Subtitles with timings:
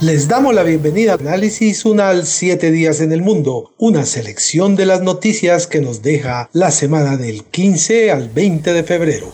[0.00, 4.86] Les damos la bienvenida a Análisis Unal 7 días en el mundo, una selección de
[4.86, 9.32] las noticias que nos deja la semana del 15 al 20 de febrero.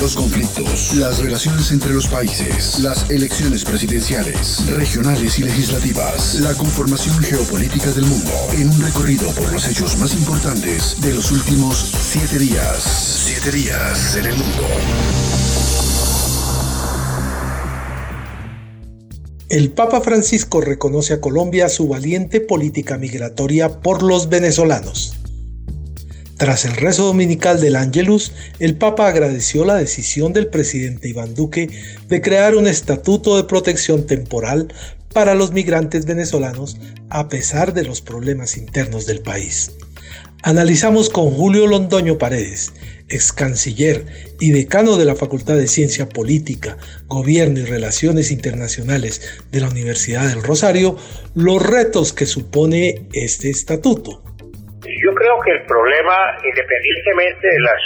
[0.00, 7.18] Los conflictos, las relaciones entre los países, las elecciones presidenciales, regionales y legislativas, la conformación
[7.18, 12.38] geopolítica del mundo, en un recorrido por los hechos más importantes de los últimos siete
[12.38, 12.82] días.
[13.26, 14.66] Siete días en el mundo.
[19.50, 25.18] El Papa Francisco reconoce a Colombia su valiente política migratoria por los venezolanos.
[26.36, 31.68] Tras el rezo dominical del Ángelus, el Papa agradeció la decisión del presidente Iván Duque
[32.06, 34.72] de crear un estatuto de protección temporal
[35.12, 36.76] para los migrantes venezolanos
[37.08, 39.72] a pesar de los problemas internos del país.
[40.42, 42.72] Analizamos con Julio Londoño Paredes,
[43.10, 44.08] ex canciller
[44.40, 49.20] y decano de la Facultad de Ciencia Política, Gobierno y Relaciones Internacionales
[49.52, 50.96] de la Universidad del Rosario,
[51.36, 54.24] los retos que supone este estatuto.
[54.80, 57.82] Yo creo que el problema, independientemente de las,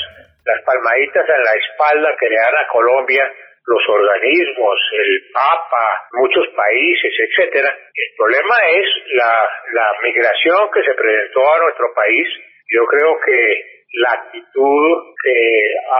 [0.46, 3.24] las palmaditas en la espalda que le dan a Colombia,
[3.66, 7.70] los organismos, el Papa, muchos países, etcétera.
[7.94, 12.28] El problema es la, la migración que se presentó a nuestro país.
[12.68, 15.38] Yo creo que la actitud que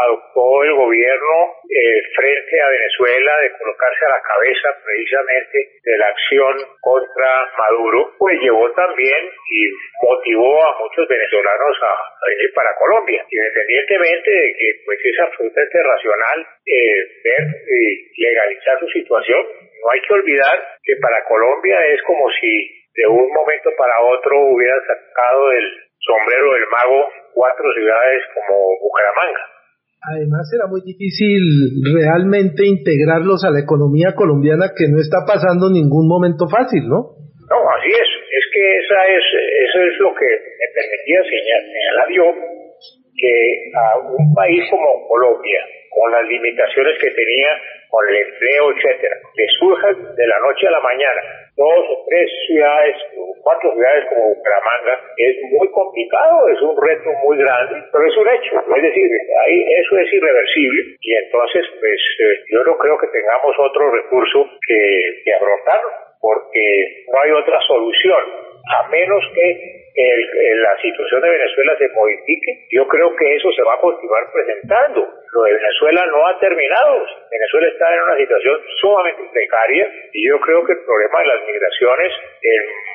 [0.02, 1.36] adoptó el gobierno
[1.70, 8.14] eh, frente a Venezuela de colocarse a la cabeza precisamente de la acción contra Maduro,
[8.18, 9.70] pues llevó también y
[10.02, 11.94] motivó a muchos venezolanos a,
[12.26, 17.42] venir para Colombia, independientemente de que pues es absolutamente racional eh, ver
[17.78, 19.44] y legalizar su situación.
[19.84, 24.40] No hay que olvidar que para Colombia es como si de un momento para otro
[24.40, 27.00] hubiera sacado el sombrero del mago
[27.32, 29.44] cuatro ciudades como Bucaramanga.
[30.04, 31.40] Además era muy difícil
[31.80, 37.16] realmente integrarlos a la economía colombiana que no está pasando ningún momento fácil, ¿no?
[37.48, 38.08] No, así es.
[38.28, 39.24] Es que esa es,
[39.64, 42.26] eso es lo que me permitía señalar yo,
[43.16, 43.32] que
[43.72, 47.50] a un país como Colombia, con las limitaciones que tenía
[47.88, 51.22] con el empleo, etcétera, le surja de la noche a la mañana
[51.56, 52.96] dos o tres ciudades,
[53.44, 58.28] cuatro ciudades como Bucaramanga, es muy complicado, es un reto muy grande, pero es un
[58.28, 59.08] hecho, es decir,
[59.44, 64.48] ahí eso es irreversible y entonces pues eh, yo no creo que tengamos otro recurso
[64.66, 65.32] que, que
[66.20, 68.24] porque no hay otra solución,
[68.64, 73.74] a menos que la situación de Venezuela se modifique, yo creo que eso se va
[73.74, 75.06] a continuar presentando.
[75.32, 77.06] Lo de Venezuela no ha terminado.
[77.30, 81.46] Venezuela está en una situación sumamente precaria y yo creo que el problema de las
[81.46, 82.12] migraciones,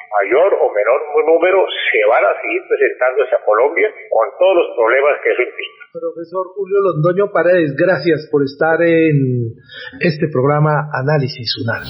[0.10, 5.22] mayor o menor número, se van a seguir presentándose a Colombia con todos los problemas
[5.24, 5.80] que eso implica.
[5.94, 9.54] Profesor Julio Londoño Paredes, gracias por estar en
[10.00, 11.86] este programa Análisis UNAL.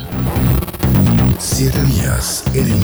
[1.39, 2.83] Siete días en el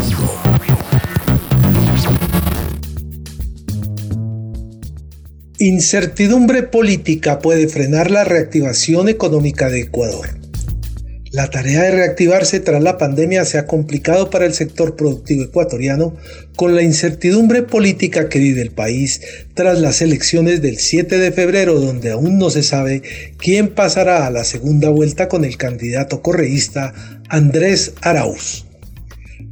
[5.58, 10.45] Incertidumbre política puede frenar la reactivación económica de Ecuador.
[11.36, 16.16] La tarea de reactivarse tras la pandemia se ha complicado para el sector productivo ecuatoriano
[16.56, 19.20] con la incertidumbre política que vive el país
[19.54, 23.02] tras las elecciones del 7 de febrero donde aún no se sabe
[23.38, 26.94] quién pasará a la segunda vuelta con el candidato correísta
[27.28, 28.66] Andrés Arauz.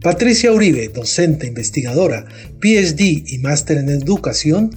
[0.02, 2.28] Patricia Uribe, docente investigadora,
[2.62, 4.72] PhD y máster en educación,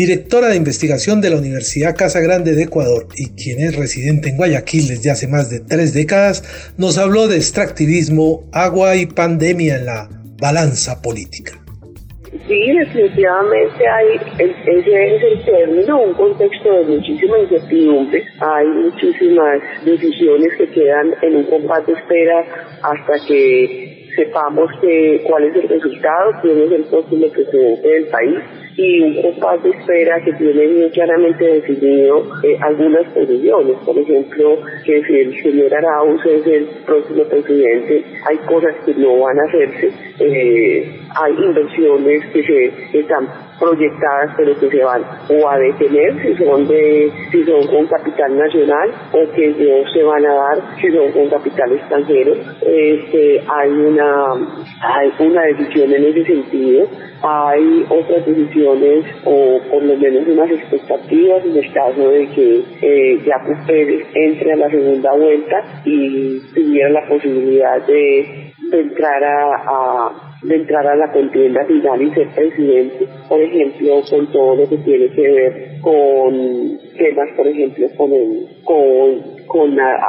[0.00, 4.38] directora de investigación de la Universidad Casa Grande de Ecuador y quien es residente en
[4.38, 6.42] Guayaquil desde hace más de tres décadas,
[6.78, 10.08] nos habló de extractivismo, agua y pandemia en la
[10.40, 11.52] balanza política.
[12.48, 14.06] Sí, definitivamente hay,
[14.38, 18.24] ese es el término, un contexto de muchísima incertidumbre.
[18.40, 22.40] Hay muchísimas decisiones que quedan en un compás de espera
[22.82, 23.89] hasta que
[24.20, 28.38] sepamos que, cuál es el resultado, quién es el próximo presidente del país
[28.76, 33.76] y un compás de espera que tiene muy claramente definido eh, algunas posiciones.
[33.84, 39.20] Por ejemplo, que si el señor Arauz es el próximo presidente, hay cosas que no
[39.20, 39.90] van a hacerse,
[40.20, 43.26] eh, hay inversiones que se están
[43.60, 48.36] proyectadas, pero que se van o a detener si son de si son con capital
[48.36, 52.34] nacional o que no se van a dar si son con capital extranjero.
[52.62, 54.32] Este, hay una
[54.82, 56.88] hay una decisión en ese sentido
[57.22, 63.20] hay otras decisiones o por lo menos unas expectativas en el caso de que eh,
[63.26, 63.56] Jacob
[64.14, 70.96] entre a la segunda vuelta y tuviera la posibilidad de, entrar a de entrar a
[70.96, 75.80] la contienda final y ser presidente, por ejemplo, con todo lo que tiene que ver
[75.82, 79.19] con temas, por ejemplo, con, el, con,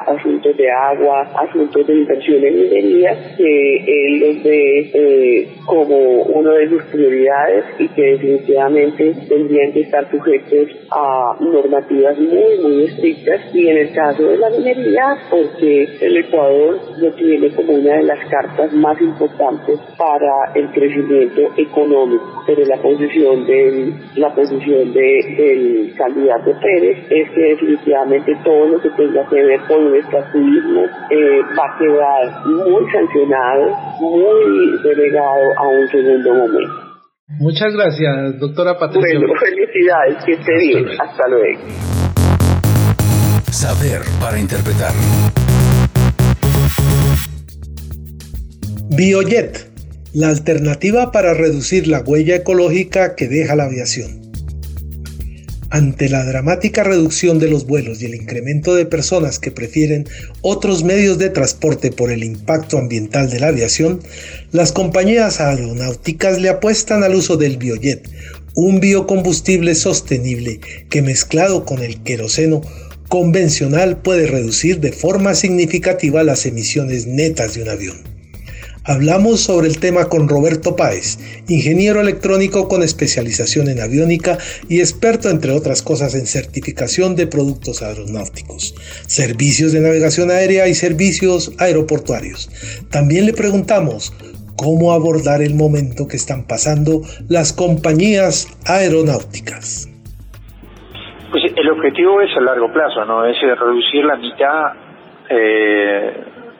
[0.07, 6.53] asuntos de agua, asuntos de inversión en minería, que él los ve eh, como una
[6.53, 13.41] de sus prioridades y que definitivamente tendrían que estar sujetos a normativas muy, muy estrictas.
[13.53, 18.03] Y en el caso de la minería, porque el Ecuador lo tiene como una de
[18.03, 25.35] las cartas más importantes para el crecimiento económico, pero la posición del, la posición de,
[25.37, 30.83] del candidato Pérez es que definitivamente todo lo que tenga que ver con el extractivismo
[31.09, 36.73] eh, va a quedar muy sancionado, muy delegado a un segundo momento.
[37.39, 39.19] Muchas gracias, doctora Patricia.
[39.19, 40.85] Bueno, felicidades, que esté bien.
[40.99, 41.61] Hasta luego.
[43.51, 44.93] Saber para interpretar.
[48.89, 49.71] Biojet
[50.13, 54.20] la alternativa para reducir la huella ecológica que deja la aviación.
[55.73, 60.05] Ante la dramática reducción de los vuelos y el incremento de personas que prefieren
[60.41, 64.01] otros medios de transporte por el impacto ambiental de la aviación,
[64.51, 68.05] las compañías aeronáuticas le apuestan al uso del biojet,
[68.53, 70.59] un biocombustible sostenible
[70.89, 72.59] que mezclado con el queroseno
[73.07, 78.10] convencional puede reducir de forma significativa las emisiones netas de un avión.
[78.83, 84.39] Hablamos sobre el tema con Roberto Páez, ingeniero electrónico con especialización en aviónica
[84.69, 88.73] y experto, entre otras cosas, en certificación de productos aeronáuticos,
[89.05, 92.49] servicios de navegación aérea y servicios aeroportuarios.
[92.89, 94.17] También le preguntamos
[94.57, 99.93] cómo abordar el momento que están pasando las compañías aeronáuticas.
[101.29, 103.25] Pues el objetivo es a largo plazo, ¿no?
[103.27, 104.73] Es reducir la mitad
[105.29, 106.13] eh,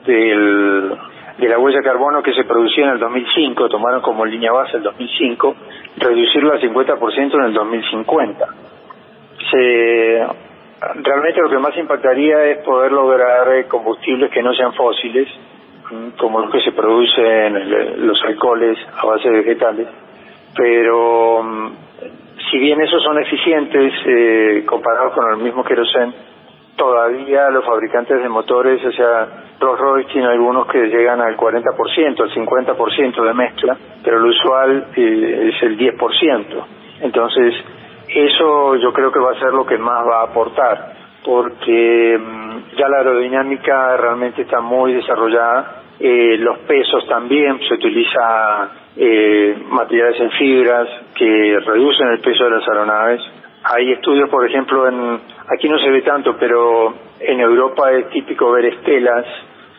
[0.06, 1.11] del
[1.42, 4.76] de la huella de carbono que se producía en el 2005, tomaron como línea base
[4.76, 5.56] el 2005,
[5.98, 8.46] reducirlo al 50% en el 2050.
[9.50, 10.26] Se,
[11.02, 15.28] realmente lo que más impactaría es poder lograr combustibles que no sean fósiles,
[16.16, 19.88] como los que se producen los alcoholes a base de vegetales,
[20.56, 21.72] pero mm,
[22.50, 26.14] si bien esos son eficientes eh, comparados con el mismo queroseno,
[26.82, 29.28] todavía los fabricantes de motores, o sea,
[29.60, 34.86] Rolls Royce tiene algunos que llegan al 40%, al 50% de mezcla, pero lo usual
[34.96, 36.64] eh, es el 10%.
[37.02, 37.54] Entonces,
[38.08, 40.92] eso yo creo que va a ser lo que más va a aportar,
[41.24, 48.70] porque mm, ya la aerodinámica realmente está muy desarrollada, eh, los pesos también, se utiliza
[48.96, 53.22] eh, materiales en fibras que reducen el peso de las aeronaves.
[53.64, 58.50] Hay estudios, por ejemplo, en aquí no se ve tanto, pero en Europa es típico
[58.50, 59.24] ver estelas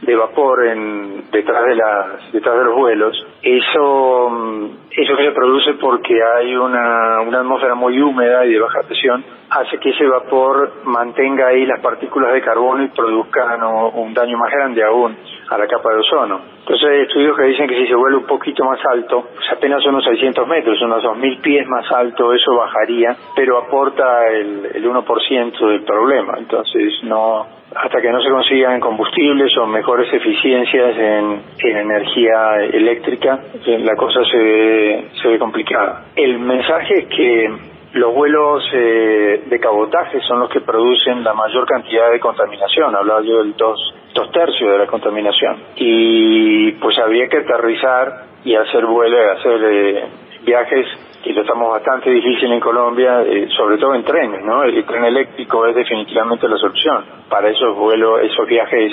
[0.06, 5.32] de vapor en, detrás de las detrás de los vuelos eso mm, eso que se
[5.32, 10.06] produce porque hay una, una atmósfera muy húmeda y de baja presión hace que ese
[10.06, 15.16] vapor mantenga ahí las partículas de carbono y produzcan un daño más grande aún
[15.50, 16.42] a la capa de ozono.
[16.60, 19.86] Entonces hay estudios que dicen que si se vuelve un poquito más alto, pues apenas
[19.86, 25.68] unos 600 metros, unos 2.000 pies más alto, eso bajaría, pero aporta el, el 1%
[25.68, 26.36] del problema.
[26.38, 33.40] Entonces no, hasta que no se consigan combustibles o mejores eficiencias en, en energía eléctrica,
[33.66, 36.06] la cosa se ve, se ve complicada.
[36.16, 37.52] El mensaje es que
[37.94, 43.22] los vuelos eh, de cabotaje son los que producen la mayor cantidad de contaminación, hablaba
[43.22, 43.80] yo del dos,
[44.14, 45.58] dos tercios de la contaminación.
[45.76, 50.04] Y pues habría que aterrizar y hacer vuelos, hacer eh,
[50.44, 50.88] viajes
[51.24, 54.64] que lo estamos bastante difícil en Colombia, eh, sobre todo en trenes, ¿no?
[54.64, 58.92] El tren eléctrico es definitivamente la solución para esos vuelos, esos viajes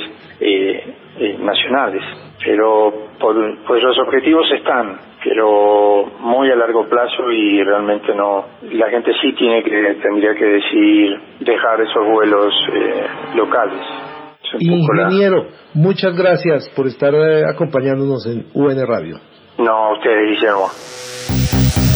[1.40, 2.02] nacionales.
[2.42, 8.46] Pero pues los objetivos están, pero muy a largo plazo y realmente no.
[8.72, 13.80] La gente sí tiene que tendría que decidir dejar esos vuelos eh, locales.
[14.58, 19.16] Ingeniero, muchas gracias por estar eh, acompañándonos en UN Radio.
[19.58, 21.89] No, ustedes, Guillermo.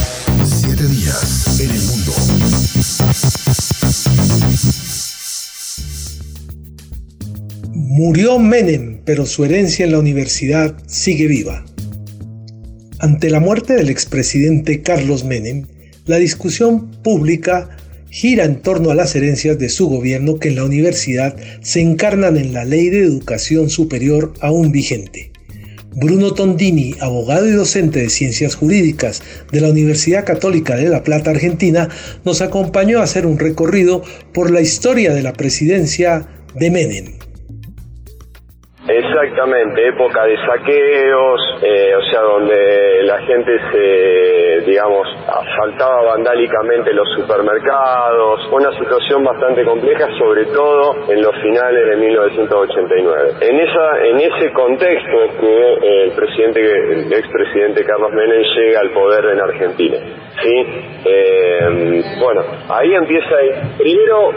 [7.96, 11.64] Murió Menem, pero su herencia en la universidad sigue viva.
[12.98, 15.68] Ante la muerte del expresidente Carlos Menem,
[16.04, 17.68] La discusión pública
[18.10, 22.36] gira en torno a las herencias de su gobierno que en la universidad se encarnan
[22.36, 25.30] en la Ley de Educación Superior aún vigente.
[25.94, 29.22] Bruno Tondini, abogado y docente de Ciencias Jurídicas
[29.52, 31.88] de la Universidad Católica de La Plata, Argentina,
[32.24, 36.26] nos acompañó a hacer un recorrido por la historia de la presidencia
[36.58, 37.23] de Menem.
[38.86, 47.08] Exactamente, época de saqueos, eh, o sea, donde la gente se, digamos, asaltaba vandálicamente los
[47.16, 53.30] supermercados, una situación bastante compleja, sobre todo en los finales de 1989.
[53.40, 58.80] En esa, en ese contexto es que eh, el presidente, el expresidente Carlos Menem llega
[58.80, 59.96] al poder en Argentina.
[60.42, 60.66] Sí,
[61.06, 63.34] eh, bueno, ahí empieza,
[63.78, 64.30] primero,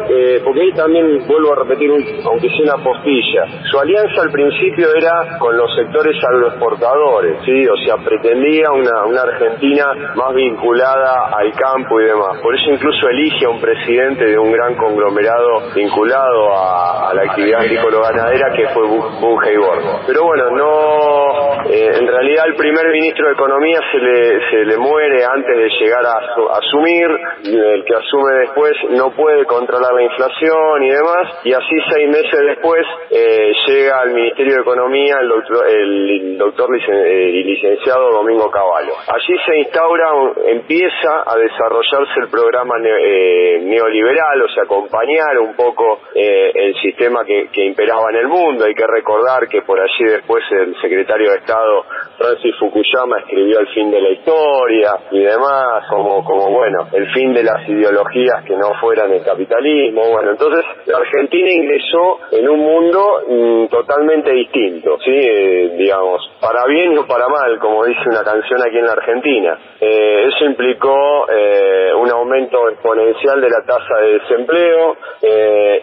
[0.46, 1.92] porque ahí también vuelvo a repetir,
[2.24, 7.67] aunque sea una postilla, su alianza al principio era con los sectores agroexportadores, ¿sí?
[7.67, 12.38] O sea, pretendía una, Argentina más vinculada al campo y demás.
[12.41, 17.62] Por eso incluso elige a un presidente de un gran conglomerado vinculado a, la actividad
[17.62, 20.01] agrícola-ganadera que fue Borgo.
[20.06, 24.77] Pero bueno, no, eh, en realidad el primer ministro de Economía se le, se le
[24.77, 27.08] muere antes de llegar a, asumir,
[27.44, 32.39] el que asume después no puede controlar la inflación y demás, y así seis meses
[32.56, 38.52] después eh, llega al Ministerio de Economía el doctor, el doctor eh, y licenciado Domingo
[38.52, 38.92] Cavallo.
[39.08, 40.10] Allí se instaura,
[40.48, 47.24] empieza a desarrollarse el programa eh, neoliberal, o sea, acompañar un poco eh, el sistema
[47.24, 48.66] que, que imperaba en el mundo.
[48.66, 51.86] Hay que recordar que por allí después el secretario de Estado
[52.18, 57.34] Francis Fukuyama escribió el fin de la historia y demás, como, como bueno, el fin
[57.34, 60.10] de las ideologías que no fueran el capitalismo.
[60.10, 65.12] Bueno, entonces la Argentina ingresó en un mundo mm, totalmente distinto, ¿sí?
[65.12, 69.58] Eh, digamos, para bien o para mal, como dice una canción aquí en la Argentina.
[69.80, 74.98] Eh, eso implicó eh, un aumento exponencial de la tasa de desempleo,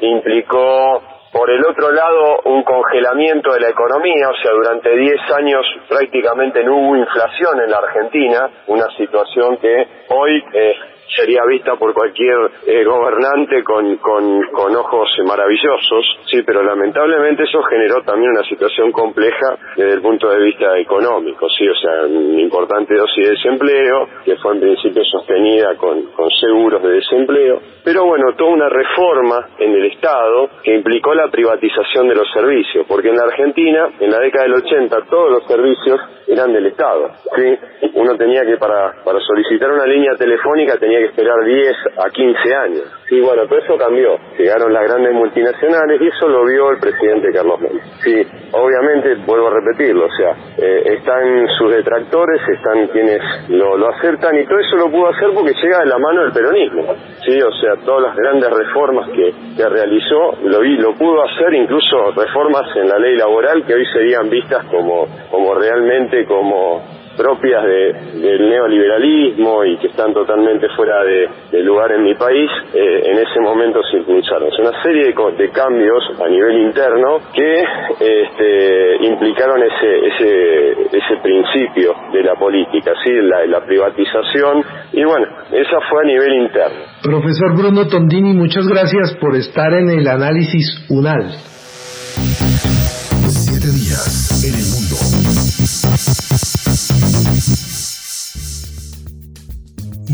[0.00, 1.02] implicó
[1.34, 6.62] por el otro lado, un congelamiento de la economía, o sea, durante 10 años prácticamente
[6.62, 10.74] no hubo inflación en la Argentina, una situación que hoy eh,
[11.08, 17.62] sería vista por cualquier eh, gobernante con, con, con, ojos maravillosos, sí, pero lamentablemente eso
[17.62, 22.40] generó también una situación compleja desde el punto de vista económico, sí, o sea, una
[22.40, 28.04] importante dosis de desempleo, que fue en principio sostenida con, con seguros de desempleo, pero
[28.06, 33.08] bueno, toda una reforma en el Estado que implicó la privatización de los servicios, porque
[33.08, 37.58] en la Argentina, en la década del 80, todos los servicios eran del Estado, sí,
[37.94, 42.54] uno tenía que para, para solicitar una línea telefónica tenía que esperar 10 a 15
[42.54, 42.84] años.
[43.08, 44.18] Sí, bueno, todo eso cambió.
[44.38, 47.80] Llegaron las grandes multinacionales y eso lo vio el presidente Carlos Menem.
[48.02, 53.88] Sí, obviamente, vuelvo a repetirlo, o sea, eh, están sus detractores, están quienes lo, lo
[53.90, 56.94] aceptan y todo eso lo pudo hacer porque llega de la mano del peronismo.
[57.26, 61.52] Sí, o sea, todas las grandes reformas que, que realizó lo, vi, lo pudo hacer,
[61.54, 66.82] incluso reformas en la ley laboral que hoy serían vistas como, como realmente como
[67.16, 73.18] propias del neoliberalismo y que están totalmente fuera de, lugar en mi país, eh, en
[73.18, 74.48] ese momento se impulsaron.
[74.48, 77.64] Es una serie de, cambios a nivel interno que
[78.00, 83.12] este, implicaron ese, ese, ese principio de la política, ¿sí?
[83.12, 86.78] la, la privatización, y bueno, esa fue a nivel interno.
[87.02, 91.53] Profesor Bruno Tondini, muchas gracias por estar en el análisis UNAL.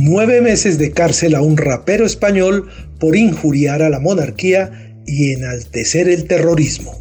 [0.02, 6.08] Nueve meses de cárcel a un rapero español por injuriar a la monarquía y enaltecer
[6.08, 6.98] el terrorismo.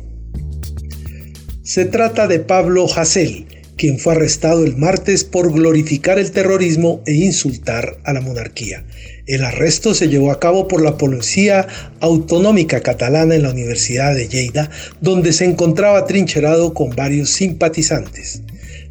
[1.63, 3.45] Se trata de Pablo Hasél,
[3.77, 8.83] quien fue arrestado el martes por glorificar el terrorismo e insultar a la monarquía.
[9.25, 11.67] El arresto se llevó a cabo por la Policía
[12.01, 18.41] Autonómica Catalana en la Universidad de Lleida, donde se encontraba trincherado con varios simpatizantes.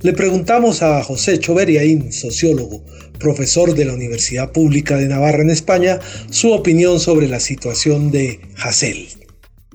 [0.01, 2.87] Le preguntamos a José Choveriaín, sociólogo,
[3.19, 5.99] profesor de la Universidad Pública de Navarra en España,
[6.31, 9.09] su opinión sobre la situación de Hassel.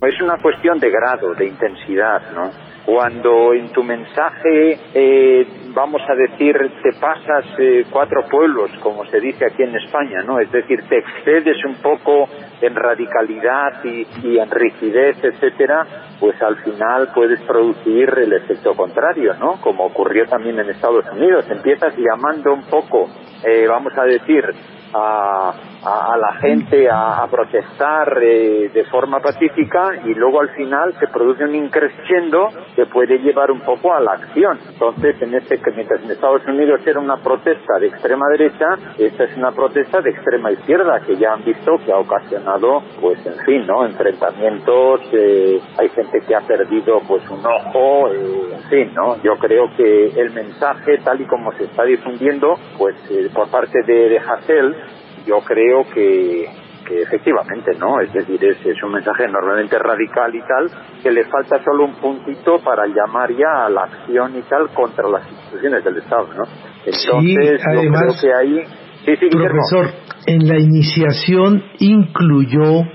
[0.02, 2.52] Es una cuestión de grado, de intensidad, ¿no?
[2.86, 5.43] Cuando en tu mensaje, eh,
[5.84, 10.40] vamos a decir, te pasas eh, cuatro pueblos, como se dice aquí en España, ¿no?
[10.40, 12.30] Es decir, te excedes un poco
[12.62, 15.86] en radicalidad y, y en rigidez, etcétera,
[16.22, 19.60] pues al final puedes producir el efecto contrario, ¿no?
[19.60, 21.46] Como ocurrió también en Estados Unidos.
[21.52, 23.10] Empiezas llamando un poco,
[23.44, 24.46] eh, vamos a decir,
[24.94, 31.08] a, a, la gente a, protestar eh, de forma pacífica y luego al final se
[31.08, 34.60] produce un increscendo que puede llevar un poco a la acción.
[34.70, 39.38] Entonces, en este mientras en Estados Unidos era una protesta de extrema derecha, esta es
[39.38, 43.66] una protesta de extrema izquierda que ya han visto que ha ocasionado, pues en fin,
[43.66, 43.86] ¿no?
[43.86, 49.22] Enfrentamientos, eh, hay gente que ha perdido pues un ojo, eh, en fin, ¿no?
[49.22, 52.96] Yo creo que el mensaje tal y como se está difundiendo, pues
[53.34, 54.76] por parte de, de Hassel,
[55.28, 56.48] yo creo que,
[56.88, 58.02] que efectivamente, ¿no?
[58.02, 60.72] Es decir, es, es, un mensaje enormemente radical y tal,
[61.04, 65.08] que le falta solo un puntito para llamar ya a la acción y tal contra
[65.10, 66.44] las instituciones del Estado, ¿no?
[66.86, 68.64] Entonces, sí, además, yo creo que ahí...
[69.06, 69.94] Sí, sí, profesor,
[70.26, 72.86] en la iniciación incluyó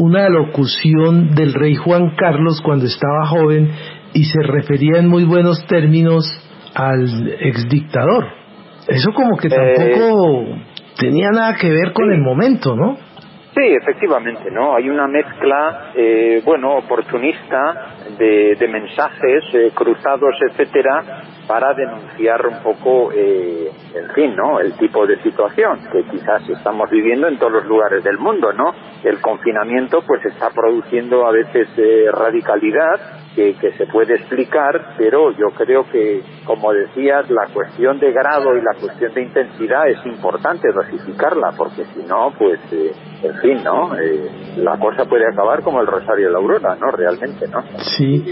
[0.00, 3.70] una locución del rey Juan Carlos cuando estaba joven
[4.14, 6.24] y se refería en muy buenos términos
[6.74, 8.24] al exdictador.
[8.88, 10.64] Eso como que tampoco eh,
[10.98, 12.96] tenía nada que ver con el momento, ¿no?
[13.54, 14.74] Sí, efectivamente, ¿no?
[14.74, 23.10] Hay una mezcla, eh, bueno, oportunista de, mensajes eh, cruzados, etcétera, para denunciar un poco,
[23.12, 24.60] eh, en fin, ¿no?
[24.60, 28.72] El tipo de situación que quizás estamos viviendo en todos los lugares del mundo, ¿no?
[29.02, 31.66] El confinamiento, pues, está produciendo a veces
[32.12, 33.00] radicalidad
[33.34, 38.60] que, se puede explicar, pero yo creo que, como decías, la cuestión de grado y
[38.60, 43.96] la cuestión de intensidad es importante dosificarla, porque si no, pues, eh, en fin, ¿no?
[43.98, 46.90] Eh, la cosa puede acabar como el Rosario de la Aurora, ¿no?
[46.90, 47.62] Realmente, ¿no?
[47.78, 48.24] Sí.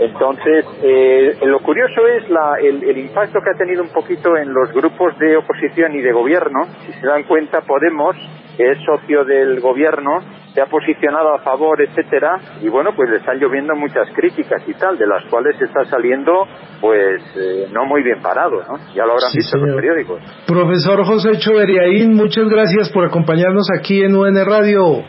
[0.00, 4.52] Entonces, eh, lo curioso es la, el, el impacto que ha tenido un poquito en
[4.52, 6.66] los grupos de oposición y de gobierno.
[6.86, 8.16] Si se dan cuenta, Podemos,
[8.56, 10.20] que es socio del gobierno,
[10.54, 14.74] se ha posicionado a favor, etcétera, y bueno, pues le están lloviendo muchas críticas y
[14.74, 16.46] tal, de las cuales está saliendo,
[16.80, 18.78] pues, eh, no muy bien parado, ¿no?
[18.94, 20.20] Ya lo habrán visto en los periódicos.
[20.46, 25.04] Profesor José Choveriaín, muchas gracias por acompañarnos aquí en UN Radio.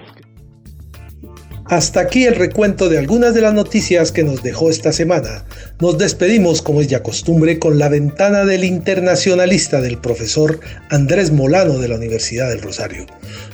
[1.69, 5.45] Hasta aquí el recuento de algunas de las noticias que nos dejó esta semana.
[5.79, 10.59] Nos despedimos, como es ya costumbre, con la ventana del internacionalista del profesor
[10.89, 13.05] Andrés Molano de la Universidad del Rosario.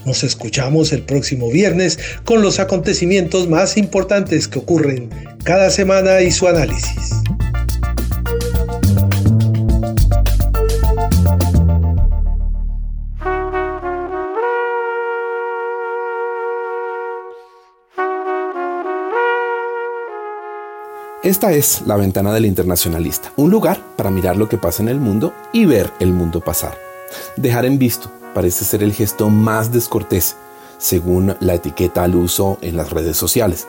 [0.06, 5.10] Nos escuchamos el próximo viernes con los acontecimientos más importantes que ocurren
[5.44, 7.26] cada semana y su análisis.
[21.26, 25.00] Esta es la ventana del internacionalista, un lugar para mirar lo que pasa en el
[25.00, 26.78] mundo y ver el mundo pasar.
[27.36, 30.36] Dejar en visto parece ser el gesto más descortés,
[30.78, 33.68] según la etiqueta al uso en las redes sociales.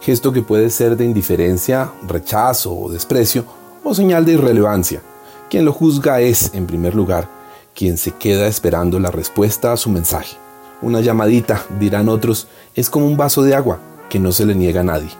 [0.00, 3.44] Gesto que puede ser de indiferencia, rechazo o desprecio,
[3.84, 5.00] o señal de irrelevancia.
[5.48, 7.28] Quien lo juzga es, en primer lugar,
[7.76, 10.36] quien se queda esperando la respuesta a su mensaje.
[10.82, 13.78] Una llamadita, dirán otros, es como un vaso de agua
[14.10, 15.10] que no se le niega a nadie.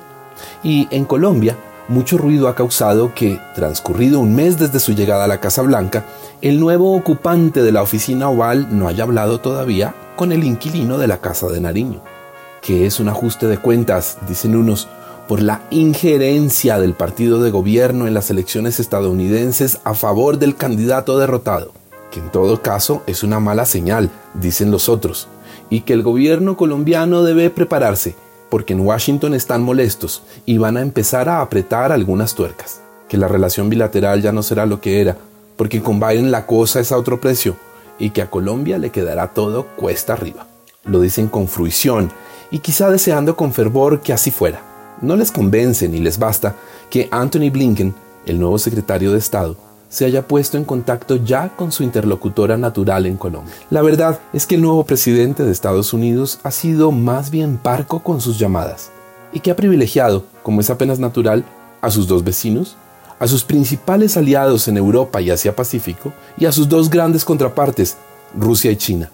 [0.62, 1.56] Y en Colombia,
[1.88, 6.04] mucho ruido ha causado que, transcurrido un mes desde su llegada a la Casa Blanca,
[6.42, 11.06] el nuevo ocupante de la oficina oval no haya hablado todavía con el inquilino de
[11.06, 12.02] la Casa de Nariño,
[12.60, 14.88] que es un ajuste de cuentas, dicen unos,
[15.26, 21.18] por la injerencia del partido de gobierno en las elecciones estadounidenses a favor del candidato
[21.18, 21.72] derrotado,
[22.10, 25.28] que en todo caso es una mala señal, dicen los otros,
[25.70, 28.14] y que el gobierno colombiano debe prepararse
[28.48, 33.28] porque en Washington están molestos y van a empezar a apretar algunas tuercas, que la
[33.28, 35.16] relación bilateral ya no será lo que era,
[35.56, 37.56] porque con Biden la cosa es a otro precio
[37.98, 40.46] y que a Colombia le quedará todo cuesta arriba.
[40.84, 42.10] Lo dicen con fruición
[42.50, 44.62] y quizá deseando con fervor que así fuera.
[45.00, 46.54] No les convence ni les basta
[46.90, 47.94] que Anthony Blinken,
[48.26, 49.56] el nuevo secretario de Estado,
[49.88, 53.54] se haya puesto en contacto ya con su interlocutora natural en Colombia.
[53.70, 58.00] La verdad es que el nuevo presidente de Estados Unidos ha sido más bien parco
[58.00, 58.90] con sus llamadas
[59.32, 61.44] y que ha privilegiado, como es apenas natural,
[61.80, 62.76] a sus dos vecinos,
[63.18, 67.96] a sus principales aliados en Europa y Asia Pacífico y a sus dos grandes contrapartes,
[68.38, 69.10] Rusia y China.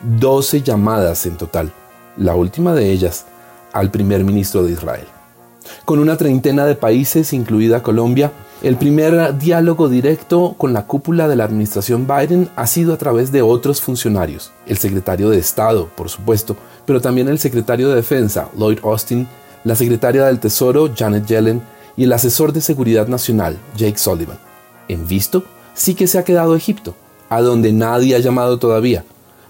[0.00, 1.72] Doce llamadas en total,
[2.16, 3.24] la última de ellas
[3.72, 5.06] al primer ministro de Israel.
[5.84, 11.36] Con una treintena de países, incluida Colombia, el primer diálogo directo con la cúpula de
[11.36, 16.08] la administración Biden ha sido a través de otros funcionarios, el secretario de Estado, por
[16.08, 19.28] supuesto, pero también el secretario de Defensa, Lloyd Austin,
[19.62, 21.62] la secretaria del Tesoro, Janet Yellen,
[21.96, 24.38] y el asesor de Seguridad Nacional, Jake Sullivan.
[24.88, 26.94] En visto, sí que se ha quedado Egipto,
[27.28, 29.04] a donde nadie ha llamado todavía,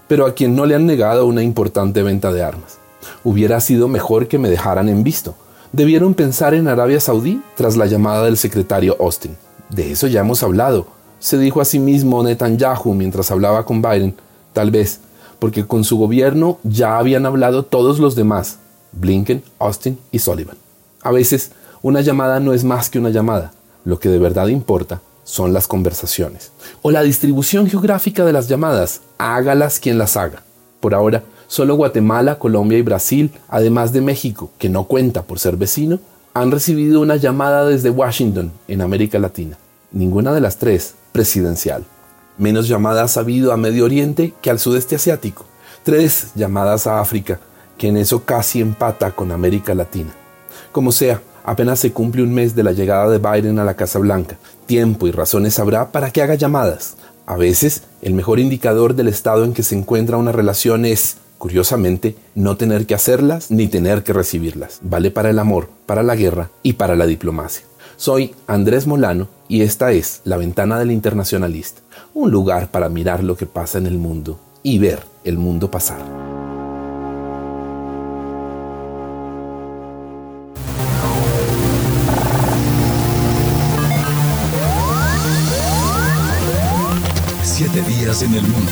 [0.07, 2.77] pero a quien no le han negado una importante venta de armas.
[3.23, 5.35] Hubiera sido mejor que me dejaran en visto,
[5.71, 9.35] debieron pensar en Arabia Saudí tras la llamada del secretario Austin.
[9.69, 10.87] De eso ya hemos hablado,
[11.19, 14.15] se dijo a sí mismo Netanyahu mientras hablaba con Biden.
[14.53, 14.99] Tal vez
[15.39, 18.59] porque con su gobierno ya habían hablado todos los demás,
[18.91, 20.57] Blinken, Austin y Sullivan.
[21.01, 21.51] A veces,
[21.81, 23.53] una llamada no es más que una llamada.
[23.85, 26.51] Lo que de verdad importa son las conversaciones.
[26.81, 30.43] O la distribución geográfica de las llamadas, hágalas quien las haga.
[30.81, 35.57] Por ahora, solo Guatemala, Colombia y Brasil, además de México, que no cuenta por ser
[35.57, 35.99] vecino,
[36.35, 39.57] han recibido una llamada desde Washington, en América Latina.
[39.91, 41.83] Ninguna de las tres presidencial.
[42.37, 45.45] Menos llamadas ha habido a Medio Oriente que al sudeste asiático.
[45.83, 47.39] Tres llamadas a África,
[47.79, 50.11] que en eso casi empata con América Latina.
[50.71, 53.97] Como sea, apenas se cumple un mes de la llegada de Biden a la Casa
[53.97, 54.37] Blanca.
[54.67, 56.95] Tiempo y razones habrá para que haga llamadas.
[57.25, 62.15] A veces, el mejor indicador del estado en que se encuentra una relación es, curiosamente,
[62.35, 64.79] no tener que hacerlas ni tener que recibirlas.
[64.83, 67.65] Vale para el amor, para la guerra y para la diplomacia.
[67.97, 71.81] Soy Andrés Molano y esta es La Ventana del Internacionalista,
[72.13, 75.99] un lugar para mirar lo que pasa en el mundo y ver el mundo pasar.
[87.43, 88.71] Siete días en el mundo.